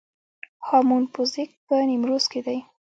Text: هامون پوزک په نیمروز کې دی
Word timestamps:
هامون 0.67 1.03
پوزک 1.13 1.49
په 1.67 1.75
نیمروز 1.89 2.25
کې 2.31 2.41
دی 2.45 2.59